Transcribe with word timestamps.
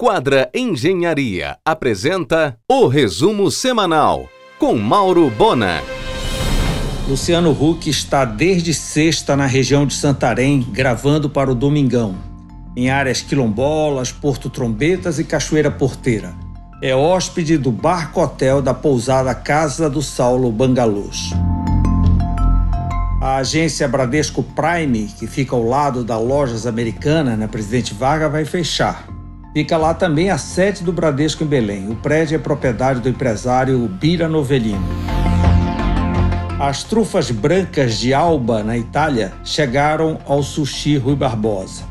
Quadra 0.00 0.48
Engenharia 0.54 1.56
apresenta 1.64 2.56
o 2.70 2.86
resumo 2.86 3.50
semanal 3.50 4.28
com 4.56 4.76
Mauro 4.76 5.28
Bona. 5.28 5.82
Luciano 7.08 7.50
Huck 7.50 7.90
está 7.90 8.24
desde 8.24 8.72
sexta 8.72 9.34
na 9.34 9.44
região 9.44 9.84
de 9.84 9.94
Santarém, 9.94 10.64
gravando 10.70 11.28
para 11.28 11.50
o 11.50 11.54
Domingão, 11.54 12.14
em 12.76 12.88
áreas 12.88 13.22
quilombolas, 13.22 14.12
Porto 14.12 14.48
Trombetas 14.48 15.18
e 15.18 15.24
Cachoeira 15.24 15.68
Porteira. 15.68 16.32
É 16.80 16.94
hóspede 16.94 17.58
do 17.58 17.72
Barco 17.72 18.22
Hotel 18.22 18.62
da 18.62 18.72
pousada 18.72 19.34
Casa 19.34 19.90
do 19.90 20.00
Saulo 20.00 20.52
Bangalôs. 20.52 21.32
A 23.20 23.38
agência 23.38 23.88
Bradesco 23.88 24.44
Prime, 24.44 25.08
que 25.18 25.26
fica 25.26 25.56
ao 25.56 25.64
lado 25.64 26.04
da 26.04 26.16
Lojas 26.16 26.68
Americana, 26.68 27.36
na 27.36 27.48
Presidente 27.48 27.92
Vargas, 27.92 28.30
vai 28.30 28.44
fechar. 28.44 29.17
Fica 29.54 29.76
lá 29.76 29.94
também 29.94 30.30
a 30.30 30.38
sede 30.38 30.84
do 30.84 30.92
Bradesco 30.92 31.42
em 31.42 31.46
Belém. 31.46 31.88
O 31.90 31.96
prédio 31.96 32.36
é 32.36 32.38
propriedade 32.38 33.00
do 33.00 33.08
empresário 33.08 33.78
Bira 33.88 34.28
Novelino. 34.28 34.86
As 36.60 36.82
trufas 36.82 37.30
brancas 37.30 37.98
de 37.98 38.12
Alba, 38.12 38.62
na 38.62 38.76
Itália, 38.76 39.32
chegaram 39.44 40.18
ao 40.26 40.42
Sushi 40.42 40.96
Rui 40.96 41.16
Barbosa. 41.16 41.84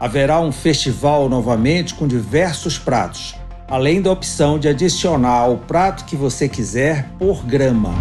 Haverá 0.00 0.40
um 0.40 0.50
festival 0.50 1.28
novamente 1.28 1.94
com 1.94 2.08
diversos 2.08 2.78
pratos, 2.78 3.34
além 3.68 4.02
da 4.02 4.10
opção 4.10 4.58
de 4.58 4.66
adicionar 4.66 5.48
o 5.48 5.58
prato 5.58 6.04
que 6.04 6.16
você 6.16 6.48
quiser 6.48 7.08
por 7.18 7.44
grama. 7.44 7.94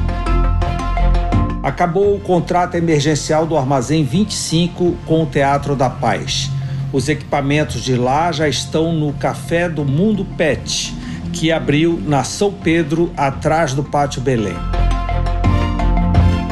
Acabou 1.61 2.15
o 2.15 2.19
contrato 2.19 2.75
emergencial 2.75 3.45
do 3.45 3.55
Armazém 3.55 4.03
25 4.03 4.97
com 5.05 5.23
o 5.23 5.25
Teatro 5.25 5.75
da 5.75 5.89
Paz. 5.89 6.49
Os 6.93 7.09
equipamentos 7.09 7.81
de 7.81 7.95
lá 7.95 8.31
já 8.31 8.47
estão 8.47 8.93
no 8.93 9.11
Café 9.13 9.67
do 9.67 9.83
Mundo 9.83 10.23
Pet, 10.37 10.93
que 11.33 11.51
abriu 11.51 11.99
na 12.05 12.23
São 12.23 12.53
Pedro, 12.53 13.11
atrás 13.17 13.73
do 13.73 13.83
Pátio 13.83 14.21
Belém. 14.21 14.55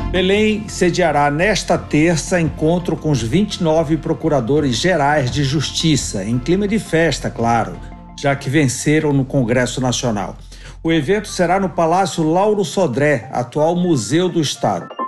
Belém 0.09 0.67
sediará 0.67 1.29
nesta 1.29 1.77
terça 1.77 2.41
encontro 2.41 2.97
com 2.97 3.11
os 3.11 3.21
29 3.21 3.97
procuradores 3.97 4.77
gerais 4.77 5.29
de 5.29 5.43
justiça, 5.43 6.25
em 6.25 6.39
clima 6.39 6.67
de 6.67 6.79
festa, 6.79 7.29
claro, 7.29 7.77
já 8.19 8.35
que 8.35 8.49
venceram 8.49 9.13
no 9.13 9.23
Congresso 9.23 9.79
Nacional. 9.79 10.35
O 10.83 10.91
evento 10.91 11.27
será 11.27 11.59
no 11.59 11.69
Palácio 11.69 12.23
Lauro 12.27 12.65
Sodré, 12.65 13.29
atual 13.31 13.75
Museu 13.75 14.27
do 14.27 14.41
Estado. 14.41 15.00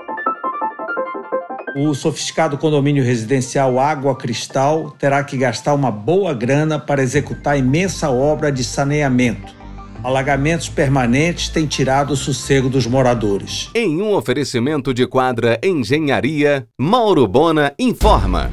O 1.75 1.95
sofisticado 1.95 2.55
condomínio 2.55 3.03
residencial 3.03 3.79
Água 3.79 4.15
Cristal 4.15 4.91
terá 4.99 5.23
que 5.23 5.35
gastar 5.35 5.73
uma 5.73 5.89
boa 5.89 6.31
grana 6.31 6.77
para 6.77 7.01
executar 7.01 7.57
imensa 7.57 8.11
obra 8.11 8.51
de 8.51 8.63
saneamento. 8.63 9.55
Alagamentos 10.03 10.69
permanentes 10.69 11.49
têm 11.49 11.65
tirado 11.65 12.11
o 12.11 12.15
sossego 12.15 12.69
dos 12.69 12.85
moradores. 12.85 13.71
Em 13.73 14.03
um 14.03 14.13
oferecimento 14.13 14.93
de 14.93 15.07
quadra 15.07 15.59
Engenharia, 15.63 16.67
Mauro 16.79 17.25
Bona 17.27 17.73
informa. 17.79 18.51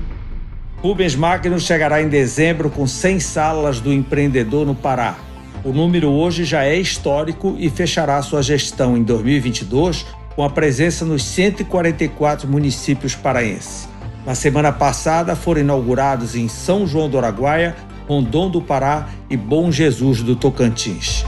Rubens 0.79 1.15
Magno 1.15 1.61
chegará 1.61 2.01
em 2.01 2.09
dezembro 2.09 2.71
com 2.71 2.87
100 2.87 3.21
salas 3.21 3.81
do 3.81 3.93
empreendedor 3.93 4.65
no 4.65 4.75
Pará. 4.75 5.19
O 5.63 5.73
número 5.75 6.09
hoje 6.09 6.45
já 6.45 6.65
é 6.65 6.77
histórico 6.77 7.55
e 7.59 7.69
fechará 7.69 8.23
sua 8.23 8.43
gestão 8.43 8.97
em 8.97 9.03
2022 9.03 10.07
com 10.35 10.45
a 10.45 10.51
presença 10.51 11.05
nos 11.05 11.23
144 11.25 12.49
municípios 12.49 13.15
paraenses. 13.15 13.89
Na 14.25 14.35
semana 14.35 14.73
passada 14.73 15.35
foram 15.35 15.61
inaugurados 15.61 16.37
em 16.37 16.49
São 16.49 16.87
João 16.87 17.09
do 17.09 17.19
Araguaia, 17.19 17.75
Rondon 18.07 18.51
do 18.51 18.61
Pará 18.61 19.09
e 19.29 19.37
Bom 19.37 19.73
Jesus 19.73 20.23
do 20.23 20.37
Tocantins. 20.37 21.25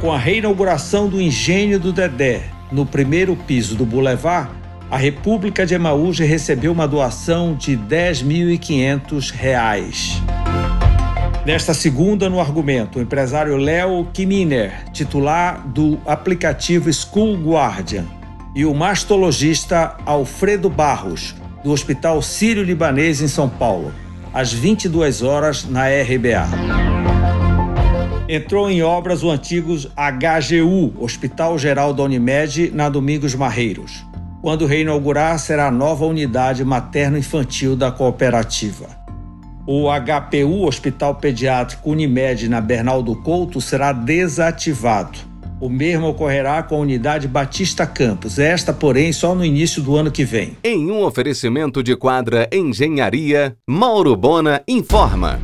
Com 0.00 0.12
a 0.12 0.18
reinauguração 0.18 1.08
do 1.08 1.20
Engenho 1.20 1.78
do 1.78 1.92
Dedé 1.92 2.42
no 2.72 2.84
primeiro 2.84 3.36
piso 3.36 3.76
do 3.76 3.86
Boulevard, 3.86 4.50
a 4.90 4.96
República 4.96 5.64
de 5.64 5.74
Emaús 5.74 6.18
recebeu 6.18 6.72
uma 6.72 6.88
doação 6.88 7.54
de 7.54 7.76
R$ 7.76 7.82
10.500. 7.88 10.41
Nesta 11.44 11.74
segunda, 11.74 12.30
no 12.30 12.38
argumento, 12.38 13.00
o 13.00 13.02
empresário 13.02 13.56
Léo 13.56 14.06
Kiminer, 14.12 14.84
titular 14.92 15.66
do 15.66 15.98
aplicativo 16.06 16.88
School 16.92 17.34
Guardian, 17.34 18.04
e 18.54 18.64
o 18.64 18.72
mastologista 18.72 19.96
Alfredo 20.06 20.70
Barros, 20.70 21.34
do 21.64 21.72
Hospital 21.72 22.22
Sírio-Libanês 22.22 23.20
em 23.20 23.26
São 23.26 23.48
Paulo, 23.48 23.92
às 24.32 24.52
22 24.52 25.22
horas 25.22 25.64
na 25.64 25.86
RBA. 25.88 26.48
Entrou 28.28 28.70
em 28.70 28.80
obras 28.84 29.24
o 29.24 29.30
antigo 29.30 29.74
HGU, 29.74 30.94
Hospital 31.02 31.58
Geral 31.58 31.92
da 31.92 32.04
Unimed, 32.04 32.70
na 32.72 32.88
Domingos 32.88 33.34
Marreiros. 33.34 34.06
Quando 34.40 34.64
reinaugurar, 34.64 35.40
será 35.40 35.66
a 35.66 35.72
nova 35.72 36.04
unidade 36.06 36.64
materno-infantil 36.64 37.74
da 37.74 37.90
cooperativa. 37.90 39.01
O 39.64 39.86
HPU, 39.88 40.66
Hospital 40.66 41.14
Pediátrico 41.14 41.90
Unimed, 41.90 42.48
na 42.48 42.60
Bernardo 42.60 43.14
Couto, 43.14 43.60
será 43.60 43.92
desativado. 43.92 45.16
O 45.60 45.68
mesmo 45.68 46.08
ocorrerá 46.08 46.60
com 46.64 46.74
a 46.74 46.78
unidade 46.80 47.28
Batista 47.28 47.86
Campos, 47.86 48.40
esta, 48.40 48.72
porém, 48.72 49.12
só 49.12 49.36
no 49.36 49.44
início 49.44 49.80
do 49.80 49.96
ano 49.96 50.10
que 50.10 50.24
vem. 50.24 50.56
Em 50.64 50.90
um 50.90 51.04
oferecimento 51.04 51.80
de 51.80 51.94
quadra 51.94 52.48
Engenharia, 52.52 53.56
Mauro 53.64 54.16
Bona 54.16 54.60
informa. 54.66 55.40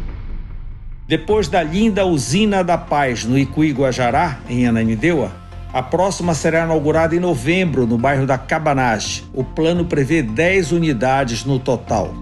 Depois 1.06 1.46
da 1.46 1.62
linda 1.62 2.04
usina 2.04 2.64
da 2.64 2.76
Paz 2.76 3.24
no 3.24 3.38
Icuí 3.38 3.70
Guajará, 3.70 4.40
em 4.50 4.66
Ananindeua, 4.66 5.30
a 5.72 5.80
próxima 5.80 6.34
será 6.34 6.64
inaugurada 6.64 7.14
em 7.14 7.20
novembro, 7.20 7.86
no 7.86 7.96
bairro 7.96 8.26
da 8.26 8.36
Cabanagem. 8.36 9.22
O 9.32 9.44
plano 9.44 9.84
prevê 9.84 10.22
10 10.22 10.72
unidades 10.72 11.44
no 11.44 11.60
total. 11.60 12.12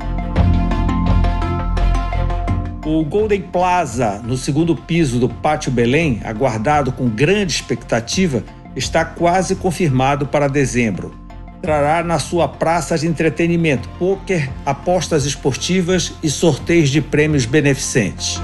O 2.86 3.04
Golden 3.04 3.42
Plaza, 3.42 4.22
no 4.22 4.36
segundo 4.36 4.76
piso 4.76 5.18
do 5.18 5.28
Pátio 5.28 5.72
Belém, 5.72 6.20
aguardado 6.22 6.92
com 6.92 7.08
grande 7.08 7.52
expectativa, 7.52 8.44
está 8.76 9.04
quase 9.04 9.56
confirmado 9.56 10.24
para 10.24 10.46
dezembro. 10.46 11.12
Trará 11.60 12.04
na 12.04 12.20
sua 12.20 12.46
praça 12.46 12.96
de 12.96 13.08
entretenimento 13.08 13.88
pôquer, 13.98 14.48
apostas 14.64 15.24
esportivas 15.24 16.12
e 16.22 16.30
sorteios 16.30 16.88
de 16.88 17.00
prêmios 17.00 17.44
beneficentes. 17.44 18.40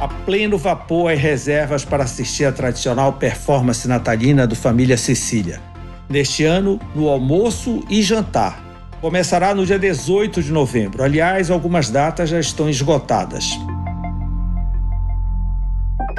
A 0.00 0.08
pleno 0.26 0.58
vapor 0.58 1.12
as 1.12 1.20
reservas 1.20 1.84
para 1.84 2.02
assistir 2.02 2.44
a 2.44 2.50
tradicional 2.50 3.12
performance 3.12 3.86
natalina 3.86 4.48
do 4.48 4.56
Família 4.56 4.96
Cecília. 4.96 5.60
Neste 6.08 6.42
ano, 6.42 6.80
no 6.92 7.06
almoço 7.08 7.84
e 7.88 8.02
jantar, 8.02 8.67
Começará 9.00 9.54
no 9.54 9.64
dia 9.64 9.78
18 9.78 10.42
de 10.42 10.50
novembro. 10.50 11.04
Aliás, 11.04 11.52
algumas 11.52 11.88
datas 11.88 12.30
já 12.30 12.40
estão 12.40 12.68
esgotadas. 12.68 13.50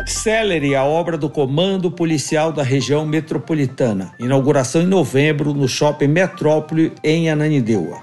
Celery, 0.08 0.76
a 0.76 0.86
obra 0.86 1.18
do 1.18 1.30
Comando 1.30 1.92
Policial 1.92 2.54
da 2.54 2.64
Região 2.64 3.06
Metropolitana. 3.06 4.14
Inauguração 4.18 4.82
em 4.82 4.88
novembro 4.88 5.54
no 5.54 5.68
Shopping 5.68 6.08
Metrópole, 6.08 6.94
em 7.04 7.30
Ananindeua. 7.30 8.02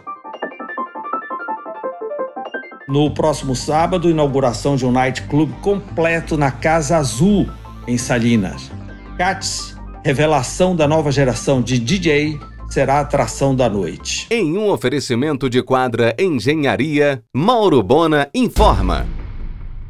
No 2.86 3.10
próximo 3.12 3.56
sábado, 3.56 4.10
inauguração 4.10 4.76
de 4.76 4.84
um 4.84 4.92
nightclub 4.92 5.52
completo 5.62 6.36
na 6.36 6.50
Casa 6.50 6.98
Azul, 6.98 7.48
em 7.88 7.96
Salinas. 7.96 8.70
Cats, 9.16 9.74
revelação 10.04 10.76
da 10.76 10.86
nova 10.86 11.10
geração 11.10 11.62
de 11.62 11.78
DJ 11.78 12.38
será 12.68 12.94
a 12.94 13.00
atração 13.00 13.54
da 13.54 13.68
noite. 13.68 14.26
Em 14.30 14.56
um 14.56 14.70
oferecimento 14.70 15.48
de 15.48 15.62
quadra 15.62 16.14
Engenharia, 16.18 17.22
Mauro 17.34 17.82
Bona 17.82 18.28
informa. 18.34 19.06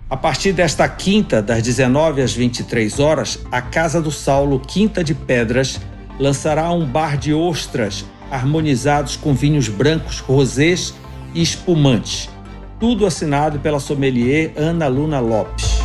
A 0.08 0.16
partir 0.16 0.52
desta 0.52 0.88
quinta, 0.88 1.42
das 1.42 1.62
19 1.62 2.22
às 2.22 2.32
23 2.32 3.00
horas, 3.00 3.44
a 3.50 3.60
Casa 3.60 4.00
do 4.00 4.12
Saulo, 4.12 4.60
Quinta 4.60 5.02
de 5.02 5.14
Pedras, 5.14 5.80
lançará 6.18 6.70
um 6.70 6.86
bar 6.86 7.16
de 7.16 7.34
ostras 7.34 8.04
harmonizados 8.30 9.16
com 9.16 9.34
vinhos 9.34 9.68
brancos, 9.68 10.20
rosés 10.20 10.94
e 11.34 11.42
espumantes. 11.42 12.28
Tudo 12.78 13.06
assinado 13.06 13.58
pela 13.58 13.80
sommelier 13.80 14.52
Ana 14.56 14.86
Luna 14.86 15.18
Lopes. 15.18 15.80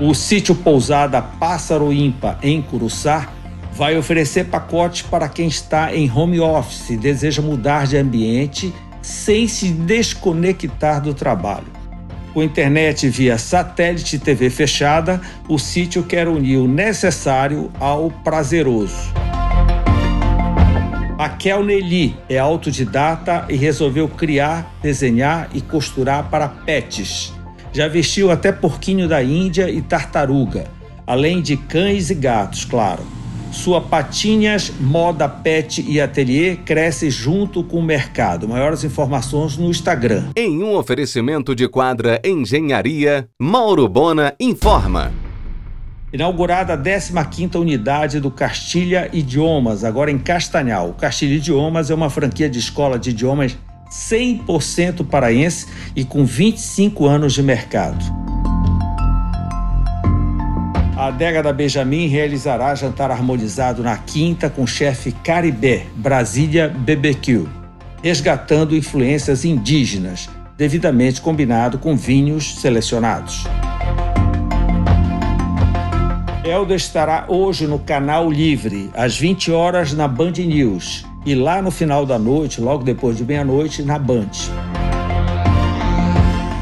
O 0.00 0.14
sítio 0.14 0.54
Pousada 0.54 1.20
Pássaro 1.20 1.92
Ímpa, 1.92 2.38
em 2.42 2.60
Curuçá, 2.62 3.28
vai 3.72 3.96
oferecer 3.96 4.46
pacotes 4.46 5.02
para 5.02 5.28
quem 5.28 5.48
está 5.48 5.94
em 5.94 6.10
home 6.10 6.40
office 6.40 6.90
e 6.90 6.96
deseja 6.96 7.40
mudar 7.40 7.86
de 7.86 7.96
ambiente 7.96 8.72
sem 9.02 9.48
se 9.48 9.68
desconectar 9.70 11.00
do 11.00 11.14
trabalho. 11.14 11.66
Com 12.32 12.42
internet 12.42 13.08
via 13.08 13.36
satélite 13.38 14.16
e 14.16 14.18
TV 14.18 14.50
fechada, 14.50 15.20
o 15.48 15.58
sítio 15.58 16.04
quer 16.04 16.28
unir 16.28 16.58
o 16.58 16.68
necessário 16.68 17.70
ao 17.80 18.10
prazeroso. 18.10 19.12
Raquel 21.18 21.64
Nelly 21.64 22.16
é 22.28 22.38
autodidata 22.38 23.44
e 23.48 23.56
resolveu 23.56 24.08
criar, 24.08 24.72
desenhar 24.80 25.50
e 25.52 25.60
costurar 25.60 26.30
para 26.30 26.48
pets. 26.48 27.34
Já 27.72 27.88
vestiu 27.88 28.30
até 28.30 28.52
porquinho 28.52 29.08
da 29.08 29.22
Índia 29.22 29.68
e 29.68 29.82
tartaruga, 29.82 30.66
além 31.06 31.42
de 31.42 31.56
cães 31.56 32.10
e 32.10 32.14
gatos, 32.14 32.64
claro. 32.64 33.19
Sua 33.52 33.80
Patinhas 33.80 34.72
Moda 34.80 35.28
Pet 35.28 35.84
e 35.86 36.00
Ateliê 36.00 36.56
cresce 36.56 37.10
junto 37.10 37.64
com 37.64 37.78
o 37.78 37.82
mercado. 37.82 38.48
Maiores 38.48 38.84
informações 38.84 39.56
no 39.56 39.68
Instagram. 39.68 40.30
Em 40.36 40.62
um 40.62 40.76
oferecimento 40.76 41.54
de 41.54 41.68
quadra 41.68 42.20
Engenharia, 42.24 43.28
Mauro 43.40 43.88
Bona 43.88 44.34
informa. 44.38 45.12
Inaugurada 46.12 46.74
a 46.74 46.78
15ª 46.78 47.56
unidade 47.56 48.18
do 48.18 48.30
Castilha 48.30 49.08
Idiomas, 49.12 49.84
agora 49.84 50.10
em 50.10 50.18
Castanhal. 50.18 50.90
O 50.90 50.94
Castilha 50.94 51.36
Idiomas 51.36 51.90
é 51.90 51.94
uma 51.94 52.10
franquia 52.10 52.50
de 52.50 52.58
escola 52.58 52.98
de 52.98 53.10
idiomas 53.10 53.56
100% 53.90 55.06
paraense 55.06 55.66
e 55.94 56.04
com 56.04 56.24
25 56.24 57.06
anos 57.06 57.32
de 57.32 57.42
mercado. 57.42 58.19
A 61.00 61.06
adega 61.06 61.42
da 61.42 61.50
Benjamin 61.50 62.08
realizará 62.08 62.74
jantar 62.74 63.10
harmonizado 63.10 63.82
na 63.82 63.96
quinta 63.96 64.50
com 64.50 64.64
o 64.64 64.66
chefe 64.66 65.12
Caribé, 65.24 65.86
Brasília 65.96 66.68
BBQ, 66.68 67.48
resgatando 68.02 68.76
influências 68.76 69.42
indígenas, 69.42 70.28
devidamente 70.58 71.22
combinado 71.22 71.78
com 71.78 71.96
vinhos 71.96 72.56
selecionados. 72.56 73.44
Elda 76.44 76.74
estará 76.74 77.24
hoje 77.28 77.66
no 77.66 77.78
Canal 77.78 78.30
Livre, 78.30 78.90
às 78.92 79.16
20 79.16 79.52
horas 79.52 79.94
na 79.94 80.06
Band 80.06 80.32
News, 80.32 81.06
e 81.24 81.34
lá 81.34 81.62
no 81.62 81.70
final 81.70 82.04
da 82.04 82.18
noite, 82.18 82.60
logo 82.60 82.84
depois 82.84 83.16
de 83.16 83.24
meia-noite, 83.24 83.82
na 83.82 83.98
Band 83.98 84.28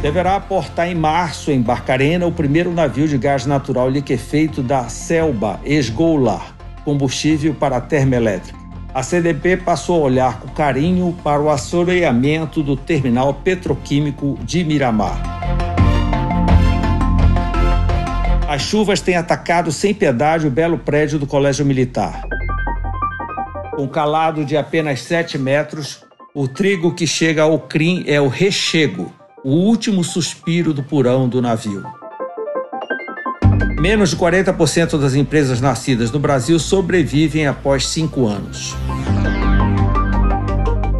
deverá 0.00 0.36
aportar 0.36 0.88
em 0.88 0.94
março 0.94 1.50
em 1.50 1.60
Barcarena 1.60 2.26
o 2.26 2.32
primeiro 2.32 2.72
navio 2.72 3.08
de 3.08 3.18
gás 3.18 3.46
natural 3.46 3.90
liquefeito 3.90 4.62
da 4.62 4.88
Selba 4.88 5.60
Esgolar, 5.64 6.54
combustível 6.84 7.54
para 7.54 7.78
a 7.78 7.80
termoelétrica. 7.80 8.58
A 8.94 9.02
CDP 9.02 9.58
passou 9.58 10.00
a 10.00 10.04
olhar 10.04 10.40
com 10.40 10.48
carinho 10.48 11.14
para 11.22 11.40
o 11.40 11.50
assoreamento 11.50 12.62
do 12.62 12.76
terminal 12.76 13.34
petroquímico 13.34 14.38
de 14.42 14.64
Miramar. 14.64 15.20
As 18.48 18.62
chuvas 18.62 19.00
têm 19.00 19.14
atacado 19.14 19.70
sem 19.70 19.92
piedade 19.92 20.46
o 20.46 20.50
belo 20.50 20.78
prédio 20.78 21.18
do 21.18 21.26
Colégio 21.26 21.66
Militar. 21.66 22.22
Com 23.72 23.86
calado 23.86 24.44
de 24.44 24.56
apenas 24.56 25.02
7 25.02 25.36
metros, 25.36 26.02
o 26.34 26.48
trigo 26.48 26.94
que 26.94 27.06
chega 27.06 27.42
ao 27.42 27.58
CRIM 27.58 28.04
é 28.06 28.20
o 28.20 28.26
rechego, 28.26 29.12
o 29.48 29.52
último 29.52 30.04
suspiro 30.04 30.74
do 30.74 30.82
porão 30.82 31.26
do 31.26 31.40
navio. 31.40 31.82
Menos 33.80 34.10
de 34.10 34.16
40% 34.16 35.00
das 35.00 35.14
empresas 35.14 35.58
nascidas 35.58 36.12
no 36.12 36.18
Brasil 36.18 36.58
sobrevivem 36.58 37.46
após 37.46 37.86
cinco 37.86 38.26
anos. 38.26 38.76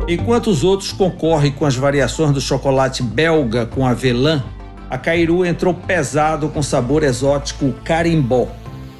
Enquanto 0.09 0.47
os 0.47 0.65
outros 0.65 0.93
concorrem 0.93 1.53
com 1.53 1.67
as 1.67 1.77
variações 1.77 2.33
do 2.33 2.41
chocolate 2.41 3.03
belga 3.03 3.67
com 3.67 3.87
avelã, 3.87 4.43
a 4.89 4.97
Cairu 4.97 5.45
entrou 5.45 5.75
pesado 5.75 6.49
com 6.49 6.63
sabor 6.63 7.03
exótico 7.03 7.75
carimbó, 7.85 8.49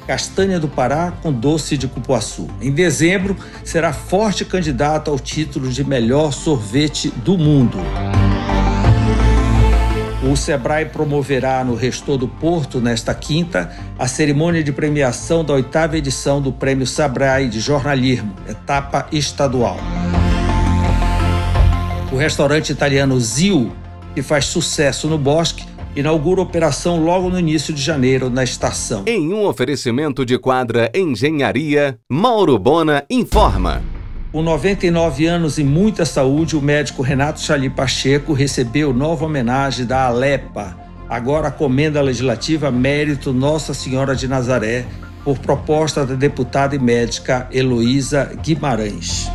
castanha 0.05 0.59
do 0.59 0.67
Pará 0.67 1.11
com 1.23 1.33
doce 1.33 1.75
de 1.75 1.87
cupuaçu. 1.87 2.47
Em 2.61 2.71
dezembro, 2.71 3.35
será 3.63 3.93
forte 3.93 4.45
candidato 4.45 5.09
ao 5.09 5.17
título 5.17 5.71
de 5.71 5.83
melhor 5.83 6.33
sorvete 6.33 7.09
do 7.09 7.35
mundo. 7.35 7.79
O 10.29 10.37
Sebrae 10.37 10.85
promoverá 10.85 11.63
no 11.63 11.73
Restor 11.73 12.15
do 12.15 12.27
Porto, 12.27 12.79
nesta 12.79 13.15
quinta, 13.15 13.75
a 13.97 14.07
cerimônia 14.07 14.63
de 14.63 14.71
premiação 14.71 15.43
da 15.43 15.53
oitava 15.53 15.97
edição 15.97 16.39
do 16.39 16.51
Prêmio 16.51 16.85
Sebrae 16.85 17.49
de 17.49 17.59
Jornalismo, 17.59 18.35
etapa 18.47 19.07
estadual. 19.11 19.77
O 22.11 22.15
restaurante 22.15 22.69
italiano 22.69 23.19
Zio, 23.19 23.71
que 24.13 24.21
faz 24.21 24.45
sucesso 24.45 25.07
no 25.07 25.17
Bosque, 25.17 25.65
inaugura 25.95 26.41
operação 26.41 27.03
logo 27.03 27.27
no 27.31 27.39
início 27.39 27.73
de 27.73 27.81
janeiro 27.81 28.29
na 28.29 28.43
estação. 28.43 29.05
Em 29.07 29.33
um 29.33 29.47
oferecimento 29.47 30.23
de 30.23 30.37
quadra 30.37 30.91
Engenharia, 30.93 31.97
Mauro 32.07 32.59
Bona 32.59 33.03
informa. 33.09 33.81
Com 34.31 34.43
99 34.43 35.25
anos 35.25 35.57
e 35.57 35.63
muita 35.63 36.05
saúde, 36.05 36.55
o 36.55 36.61
médico 36.61 37.01
Renato 37.01 37.39
Chali 37.39 37.67
Pacheco 37.67 38.31
recebeu 38.31 38.93
nova 38.93 39.25
homenagem 39.25 39.87
da 39.87 40.05
Alepa, 40.05 40.77
agora 41.09 41.49
Comenda 41.49 41.99
Legislativa 41.99 42.69
Mérito 42.69 43.33
Nossa 43.33 43.73
Senhora 43.73 44.15
de 44.15 44.27
Nazaré, 44.27 44.85
por 45.23 45.39
proposta 45.39 46.05
da 46.05 46.13
deputada 46.13 46.75
e 46.75 46.79
médica 46.79 47.47
Heloísa 47.51 48.31
Guimarães. 48.43 49.31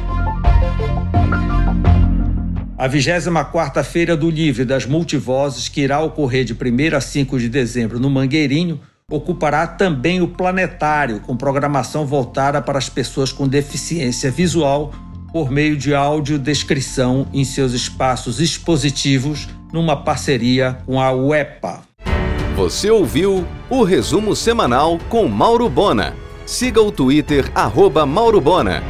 A 2.79 2.89
24ª 2.89 3.83
Feira 3.83 4.17
do 4.17 4.31
Livro 4.31 4.65
das 4.65 4.87
Multivozes, 4.87 5.69
que 5.69 5.81
irá 5.81 5.99
ocorrer 5.99 6.45
de 6.45 6.53
1 6.53 6.97
a 6.97 7.01
5 7.01 7.41
de 7.41 7.49
dezembro 7.49 7.99
no 7.99 8.09
Mangueirinho, 8.09 8.81
ocupará 9.11 9.67
também 9.67 10.23
o 10.23 10.29
planetário, 10.29 11.21
com 11.21 11.37
programação 11.37 12.07
voltada 12.07 12.63
para 12.63 12.79
as 12.79 12.89
pessoas 12.89 13.33
com 13.33 13.47
deficiência 13.47 14.31
visual 14.31 14.93
por 15.33 15.51
meio 15.51 15.77
de 15.77 15.95
audiodescrição 15.95 17.27
em 17.33 17.45
seus 17.45 17.73
espaços 17.73 18.41
expositivos, 18.41 19.49
numa 19.73 19.97
parceria 19.97 20.79
com 20.87 21.01
a 21.01 21.13
UEPA. 21.13 21.83
Você 22.57 22.89
ouviu 22.89 23.45
o 23.69 23.83
resumo 23.83 24.37
semanal 24.37 24.99
com 25.09 25.27
Mauro 25.27 25.69
Bona. 25.69 26.15
Siga 26.47 26.81
o 26.81 26.93
Twitter, 26.93 27.51
arroba 27.55 28.07
Mauro 28.07 28.41
Bona. 28.41 28.83